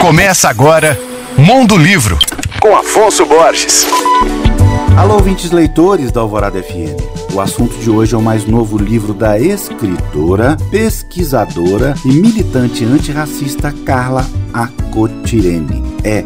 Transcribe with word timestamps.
Começa 0.00 0.48
agora 0.48 0.98
Mundo 1.36 1.76
Livro, 1.76 2.18
com 2.58 2.74
Afonso 2.74 3.26
Borges. 3.26 3.86
Alô, 4.96 5.16
ouvintes 5.16 5.50
leitores 5.50 6.10
da 6.10 6.22
Alvorada 6.22 6.60
FM. 6.62 7.34
O 7.34 7.40
assunto 7.40 7.76
de 7.78 7.90
hoje 7.90 8.14
é 8.14 8.18
o 8.18 8.22
mais 8.22 8.46
novo 8.46 8.78
livro 8.78 9.12
da 9.12 9.38
escritora, 9.38 10.56
pesquisadora 10.70 11.94
e 12.02 12.08
militante 12.08 12.82
antirracista 12.82 13.74
Carla 13.84 14.26
Acotirene. 14.54 15.82
É 16.02 16.24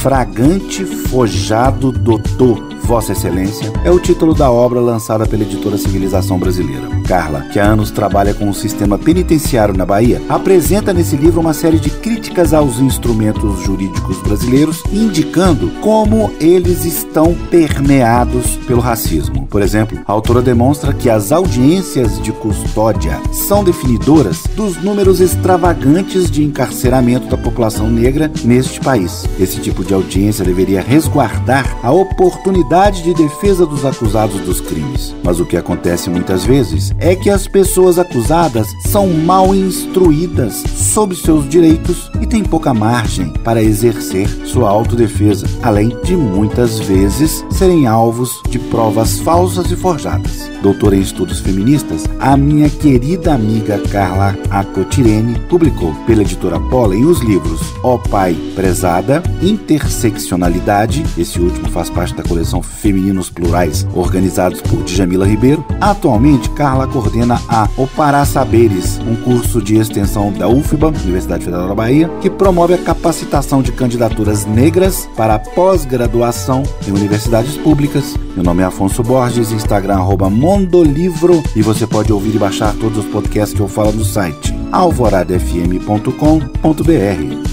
Fragante 0.00 0.84
Fojado 0.84 1.90
Doutor 1.90 2.75
Vossa 2.86 3.10
Excelência, 3.10 3.72
é 3.84 3.90
o 3.90 3.98
título 3.98 4.32
da 4.32 4.48
obra 4.48 4.78
lançada 4.78 5.26
pela 5.26 5.42
editora 5.42 5.76
Civilização 5.76 6.38
Brasileira. 6.38 6.86
Carla, 7.04 7.40
que 7.52 7.58
há 7.58 7.66
anos 7.66 7.90
trabalha 7.90 8.32
com 8.32 8.48
o 8.48 8.54
sistema 8.54 8.96
penitenciário 8.96 9.76
na 9.76 9.84
Bahia, 9.84 10.22
apresenta 10.28 10.94
nesse 10.94 11.16
livro 11.16 11.40
uma 11.40 11.52
série 11.52 11.80
de 11.80 11.90
críticas 11.90 12.54
aos 12.54 12.78
instrumentos 12.78 13.60
jurídicos 13.62 14.22
brasileiros, 14.22 14.84
indicando 14.92 15.68
como 15.80 16.30
eles 16.38 16.84
estão 16.84 17.34
permeados 17.50 18.56
pelo 18.68 18.80
racismo. 18.80 19.48
Por 19.48 19.62
exemplo, 19.62 19.98
a 20.06 20.12
autora 20.12 20.40
demonstra 20.40 20.92
que 20.92 21.10
as 21.10 21.32
audiências 21.32 22.22
de 22.22 22.30
custódia 22.30 23.20
são 23.32 23.64
definidoras 23.64 24.44
dos 24.54 24.80
números 24.80 25.20
extravagantes 25.20 26.30
de 26.30 26.44
encarceramento 26.44 27.26
da 27.26 27.36
população 27.36 27.90
negra 27.90 28.30
neste 28.44 28.78
país. 28.78 29.24
Esse 29.40 29.60
tipo 29.60 29.84
de 29.84 29.92
audiência 29.92 30.44
deveria 30.44 30.82
resguardar 30.82 31.76
a 31.82 31.90
oportunidade 31.90 32.75
de 32.76 33.14
defesa 33.14 33.64
dos 33.64 33.86
acusados 33.86 34.38
dos 34.42 34.60
crimes. 34.60 35.14
Mas 35.24 35.40
o 35.40 35.46
que 35.46 35.56
acontece 35.56 36.10
muitas 36.10 36.44
vezes 36.44 36.94
é 36.98 37.16
que 37.16 37.30
as 37.30 37.48
pessoas 37.48 37.98
acusadas 37.98 38.68
são 38.84 39.08
mal 39.08 39.54
instruídas 39.54 40.62
sobre 40.76 41.16
seus 41.16 41.48
direitos 41.48 42.10
e 42.20 42.26
têm 42.26 42.44
pouca 42.44 42.74
margem 42.74 43.30
para 43.42 43.62
exercer 43.62 44.28
sua 44.44 44.68
autodefesa, 44.68 45.46
além 45.62 45.88
de 46.04 46.14
muitas 46.14 46.78
vezes 46.78 47.42
serem 47.50 47.86
alvos 47.86 48.42
de 48.50 48.58
provas 48.58 49.18
falsas 49.20 49.70
e 49.70 49.76
forjadas. 49.76 50.50
Doutora 50.62 50.96
em 50.96 51.00
estudos 51.00 51.40
feministas, 51.40 52.04
a 52.20 52.36
minha 52.36 52.68
querida 52.68 53.32
amiga 53.32 53.80
Carla 53.90 54.36
Acotirene 54.50 55.40
publicou 55.48 55.94
pela 56.06 56.22
editora 56.22 56.60
Pollen 56.60 57.06
os 57.06 57.20
livros 57.20 57.60
Ó 57.82 57.96
Pai 57.96 58.34
Prezada, 58.54 59.22
Interseccionalidade, 59.40 61.04
esse 61.16 61.40
último 61.40 61.70
faz 61.70 61.88
parte 61.88 62.14
da 62.14 62.22
coleção 62.22 62.65
Femininos 62.66 63.30
Plurais, 63.30 63.86
organizados 63.94 64.60
por 64.60 64.82
Djamila 64.84 65.26
Ribeiro. 65.26 65.64
Atualmente, 65.80 66.50
Carla 66.50 66.86
coordena 66.86 67.40
a 67.48 67.68
Opará 67.76 68.24
Saberes, 68.24 69.00
um 69.00 69.16
curso 69.16 69.62
de 69.62 69.76
extensão 69.76 70.32
da 70.32 70.48
UFBA, 70.48 70.88
Universidade 70.88 71.44
Federal 71.44 71.68
da 71.68 71.74
Bahia, 71.74 72.08
que 72.20 72.30
promove 72.30 72.74
a 72.74 72.78
capacitação 72.78 73.62
de 73.62 73.72
candidaturas 73.72 74.44
negras 74.44 75.08
para 75.16 75.38
pós-graduação 75.38 76.62
em 76.86 76.92
universidades 76.92 77.56
públicas. 77.56 78.14
Meu 78.34 78.44
nome 78.44 78.62
é 78.62 78.66
Afonso 78.66 79.02
Borges, 79.02 79.50
Instagram 79.50 79.96
Mondolivro 80.30 81.42
e 81.54 81.62
você 81.62 81.86
pode 81.86 82.12
ouvir 82.12 82.34
e 82.34 82.38
baixar 82.38 82.74
todos 82.74 82.98
os 82.98 83.06
podcasts 83.06 83.56
que 83.56 83.60
eu 83.60 83.68
falo 83.68 83.92
no 83.92 84.04
site 84.04 84.54
alvoradafm.com.br. 84.72 87.45